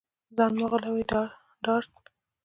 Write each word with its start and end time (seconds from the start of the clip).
ځان 0.35 0.51
مه 0.59 0.65
غولوې 0.69 1.03
ډارت 1.63 1.93